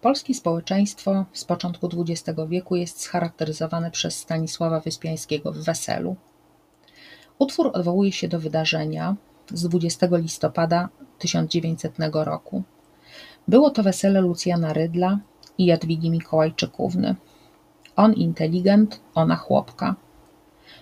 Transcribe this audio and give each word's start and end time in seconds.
Polskie 0.00 0.34
społeczeństwo 0.34 1.24
z 1.32 1.44
początku 1.44 1.88
XX 1.96 2.38
wieku 2.48 2.76
jest 2.76 3.00
scharakteryzowane 3.00 3.90
przez 3.90 4.16
Stanisława 4.16 4.80
Wyspiańskiego 4.80 5.52
w 5.52 5.58
Weselu. 5.58 6.16
Utwór 7.38 7.70
odwołuje 7.72 8.12
się 8.12 8.28
do 8.28 8.40
wydarzenia 8.40 9.16
z 9.52 9.68
20 9.68 10.06
listopada 10.12 10.88
1900 11.18 11.94
roku. 12.12 12.62
Było 13.48 13.70
to 13.70 13.82
wesele 13.82 14.20
Lucjana 14.20 14.72
Rydla 14.72 15.18
i 15.58 15.66
Jadwigi 15.66 16.10
Mikołajczykówny. 16.10 17.16
On 17.96 18.12
inteligent, 18.12 19.00
ona 19.14 19.36
chłopka. 19.36 19.94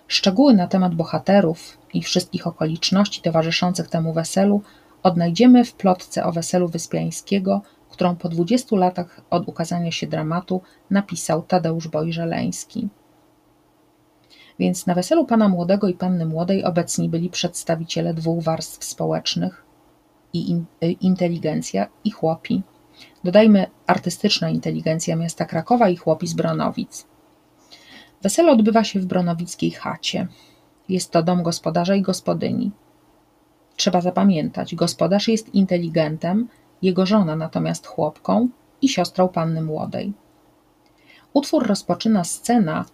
Szczegóły 0.09 0.55
na 0.55 0.67
temat 0.67 0.95
bohaterów 0.95 1.79
i 1.95 2.03
wszystkich 2.03 2.47
okoliczności 2.47 3.23
towarzyszących 3.23 3.89
temu 3.89 4.13
weselu 4.13 4.63
odnajdziemy 5.03 5.65
w 5.65 5.73
plotce 5.73 6.25
o 6.25 6.33
weselu 6.33 6.69
Wyspiańskiego, 6.69 7.63
którą 7.99 8.17
po 8.17 8.29
20 8.29 8.77
latach 8.77 9.21
od 9.31 9.49
ukazania 9.49 9.93
się 9.93 10.07
dramatu 10.07 10.61
napisał 10.91 11.43
Tadeusz 11.43 11.89
Bojżeleński. 11.89 12.89
Więc 14.59 14.87
na 14.87 14.95
weselu 14.95 15.27
pana 15.27 15.49
młodego 15.49 15.89
i 15.89 15.95
panny 15.95 16.27
młodej 16.27 16.65
obecni 16.65 17.09
byli 17.09 17.31
przedstawiciele 17.31 18.15
dwóch 18.15 18.43
warstw 18.43 18.85
społecznych 18.85 19.65
i 20.33 20.63
y, 20.85 20.91
inteligencja 20.91 21.87
i 22.05 22.11
chłopi. 22.11 22.63
Dodajmy 23.25 23.67
artystyczna 23.87 24.51
inteligencja 24.51 25.17
miasta 25.17 25.45
Krakowa 25.45 25.89
i 25.89 25.97
chłopi 25.97 26.27
z 26.27 26.35
Bronowic. 26.35 27.07
Wesele 28.23 28.53
odbywa 28.53 28.85
się 28.85 29.01
w 29.01 29.07
bronowickiej 29.07 29.71
chacie. 29.71 30.29
Jest 30.89 31.11
to 31.11 31.23
dom 31.23 31.43
gospodarza 31.43 31.95
i 31.95 32.03
gospodyni. 32.03 32.71
Trzeba 33.77 34.01
zapamiętać, 34.01 34.75
gospodarz 34.75 35.29
jest 35.29 35.55
inteligentem, 35.55 36.49
jego 36.83 37.07
żona 37.07 37.37
natomiast 37.37 37.87
chłopką 37.87 38.49
i 38.83 38.89
siostrą 38.89 39.29
panny 39.29 39.63
młodej. 39.63 40.13
Utwór 41.33 41.67
rozpoczyna 41.67 42.25
scena, 42.25 42.85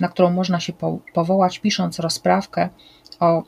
na 0.00 0.08
którą 0.08 0.30
można 0.30 0.60
się 0.60 0.72
powołać, 1.14 1.58
pisząc 1.58 1.98
rozprawkę 1.98 2.68
o 3.20 3.42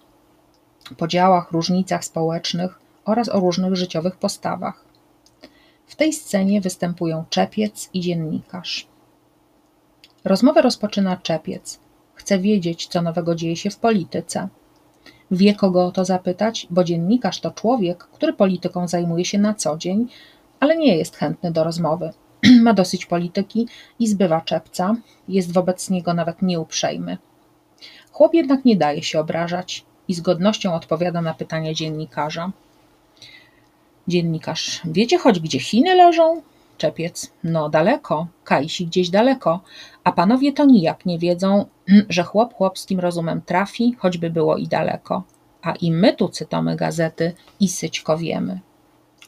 podziałach, 0.96 1.52
różnicach 1.52 2.04
społecznych 2.04 2.78
oraz 3.04 3.28
o 3.28 3.40
różnych 3.40 3.76
życiowych 3.76 4.16
postawach. 4.16 4.84
W 5.86 5.96
tej 5.96 6.12
scenie 6.12 6.60
występują 6.60 7.24
czepiec 7.30 7.90
i 7.92 8.00
dziennikarz. 8.00 8.86
Rozmowę 10.24 10.62
rozpoczyna 10.62 11.16
czepiec. 11.16 11.80
Chce 12.14 12.38
wiedzieć, 12.38 12.86
co 12.86 13.02
nowego 13.02 13.34
dzieje 13.34 13.56
się 13.56 13.70
w 13.70 13.76
polityce. 13.76 14.48
Wie, 15.30 15.54
kogo 15.54 15.86
o 15.86 15.92
to 15.92 16.04
zapytać, 16.04 16.66
bo 16.70 16.84
dziennikarz 16.84 17.40
to 17.40 17.50
człowiek, 17.50 17.98
który 17.98 18.32
polityką 18.32 18.88
zajmuje 18.88 19.24
się 19.24 19.38
na 19.38 19.54
co 19.54 19.76
dzień, 19.76 20.08
ale 20.60 20.76
nie 20.76 20.96
jest 20.96 21.16
chętny 21.16 21.52
do 21.52 21.64
rozmowy. 21.64 22.12
Ma 22.62 22.74
dosyć 22.74 23.06
polityki 23.06 23.68
i 23.98 24.08
zbywa 24.08 24.40
czepca, 24.40 24.96
jest 25.28 25.52
wobec 25.52 25.90
niego 25.90 26.14
nawet 26.14 26.42
nieuprzejmy. 26.42 27.18
Chłop 28.12 28.34
jednak 28.34 28.64
nie 28.64 28.76
daje 28.76 29.02
się 29.02 29.20
obrażać 29.20 29.84
i 30.08 30.14
z 30.14 30.20
godnością 30.20 30.74
odpowiada 30.74 31.22
na 31.22 31.34
pytania 31.34 31.74
dziennikarza. 31.74 32.52
Dziennikarz, 34.08 34.80
wiecie 34.84 35.18
choć 35.18 35.40
gdzie 35.40 35.60
Chiny 35.60 35.94
leżą? 35.94 36.42
Czepiec, 36.78 37.32
no 37.44 37.68
daleko, 37.68 38.26
Kajsi 38.44 38.86
gdzieś 38.86 39.10
daleko, 39.10 39.60
a 40.04 40.12
panowie 40.12 40.52
to 40.52 40.64
nijak 40.64 41.06
nie 41.06 41.18
wiedzą, 41.18 41.66
że 42.08 42.22
chłop 42.22 42.54
chłopskim 42.54 43.00
rozumem 43.00 43.42
trafi, 43.42 43.94
choćby 43.98 44.30
było 44.30 44.56
i 44.56 44.68
daleko. 44.68 45.22
A 45.62 45.72
i 45.72 45.92
my 45.92 46.12
tu 46.16 46.28
cytomy 46.28 46.76
gazety 46.76 47.32
i 47.60 47.68
syćko 47.68 48.18
wiemy. 48.18 48.60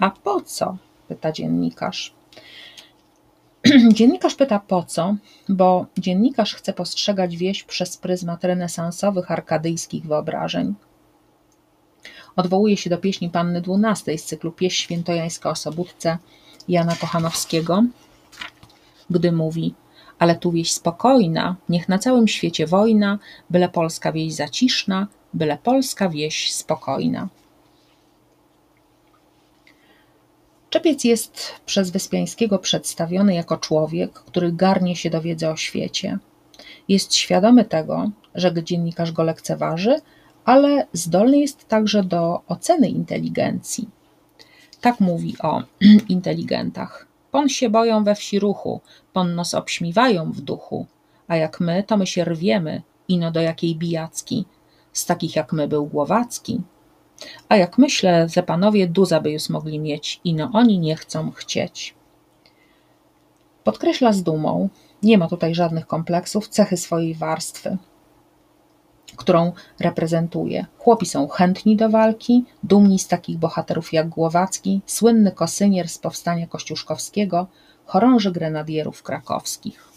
A 0.01 0.11
po 0.11 0.41
co? 0.41 0.77
pyta 1.09 1.33
dziennikarz. 1.33 2.15
dziennikarz 3.97 4.35
pyta 4.35 4.61
po 4.61 4.83
co, 4.83 5.17
bo 5.49 5.87
dziennikarz 5.99 6.55
chce 6.55 6.73
postrzegać 6.73 7.37
wieś 7.37 7.63
przez 7.63 7.97
pryzmat 7.97 8.45
renesansowych, 8.45 9.31
arkadyjskich 9.31 10.07
wyobrażeń. 10.07 10.75
Odwołuje 12.37 12.77
się 12.77 12.91
do 12.91 12.99
pieśni 12.99 13.31
Panny 13.31 13.63
XII 13.69 14.19
z 14.19 14.25
cyklu 14.25 14.53
Pieśń 14.53 14.83
świętojańska 14.83 15.51
o 15.51 15.55
Sobótce 15.55 16.19
Jana 16.69 16.97
Kochanowskiego, 16.97 17.85
gdy 19.11 19.33
mówi 19.33 19.75
ale 20.19 20.35
tu 20.35 20.53
wieś 20.53 20.73
spokojna, 20.73 21.57
niech 21.69 21.89
na 21.89 21.99
całym 21.99 22.29
świecie 22.29 22.67
wojna, 22.67 23.19
byle 23.51 23.69
polska 23.69 24.13
wieś 24.13 24.35
zaciszna, 24.35 25.07
byle 25.35 25.59
polska 25.63 26.09
wieś 26.09 26.53
spokojna. 26.53 27.29
Czepiec 30.71 31.05
jest 31.05 31.53
przez 31.67 31.91
Wyspiańskiego 31.91 32.59
przedstawiony 32.59 33.35
jako 33.35 33.57
człowiek, 33.57 34.13
który 34.13 34.53
garnie 34.53 34.97
się 34.97 35.11
do 35.11 35.23
wiedzy 35.23 35.49
o 35.49 35.57
świecie. 35.57 36.19
Jest 36.89 37.15
świadomy 37.15 37.65
tego, 37.65 38.11
że 38.35 38.65
dziennikarz 38.65 39.13
go 39.13 39.23
lekceważy, 39.23 40.01
ale 40.45 40.87
zdolny 40.93 41.39
jest 41.39 41.69
także 41.69 42.03
do 42.03 42.41
oceny 42.49 42.89
inteligencji. 42.89 43.89
Tak 44.81 45.01
mówi 45.01 45.37
o 45.43 45.63
inteligentach. 46.09 47.07
Pon 47.37 47.49
się 47.49 47.71
boją 47.71 48.05
we 48.05 48.15
wsi 48.15 48.39
ruchu, 48.39 48.81
pon 49.13 49.35
nos 49.35 49.55
obśmiewają 49.55 50.33
w 50.33 50.41
duchu, 50.41 50.87
a 51.29 51.37
jak 51.37 51.61
my, 51.61 51.83
to 51.83 51.97
my 51.97 52.07
się 52.07 52.25
rwiemy, 52.25 52.83
ino 53.09 53.31
do 53.31 53.41
jakiej 53.41 53.77
bijacki. 53.77 54.45
Z 54.93 55.07
takich 55.07 55.37
jak 55.37 55.53
my 55.53 55.69
był 55.69 55.87
Głowacki. 55.87 56.61
A 57.49 57.57
jak 57.57 57.79
myślę, 57.79 58.29
że 58.29 58.43
panowie 58.43 58.89
duza 58.89 59.21
by 59.21 59.31
już 59.31 59.49
mogli 59.49 59.79
mieć, 59.79 60.21
ino 60.25 60.51
oni 60.53 60.79
nie 60.79 60.97
chcą 60.97 61.31
chcieć. 61.31 61.95
Podkreśla 63.65 64.13
z 64.13 64.23
dumą, 64.23 64.69
nie 65.03 65.19
ma 65.19 65.29
tutaj 65.29 65.55
żadnych 65.55 65.87
kompleksów, 65.87 66.49
cechy 66.49 66.77
swojej 66.77 67.15
warstwy 67.15 67.77
którą 69.17 69.53
reprezentuje. 69.81 70.67
Chłopi 70.79 71.07
są 71.07 71.29
chętni 71.29 71.77
do 71.77 71.89
walki, 71.91 72.45
dumni 72.63 72.99
z 72.99 73.09
takich 73.09 73.39
bohaterów 73.39 73.93
jak 73.93 74.09
Głowacki, 74.09 74.81
słynny 74.87 75.33
kosynier 75.33 75.89
z 75.89 75.99
powstania 75.99 76.47
kościuszkowskiego, 76.47 77.47
chorąży 77.85 78.33
grenadierów 78.33 79.03
krakowskich. 79.03 79.96